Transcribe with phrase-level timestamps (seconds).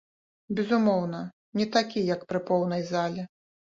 [0.59, 1.19] Безумоўна,
[1.61, 3.23] не такі як пры поўнай зале.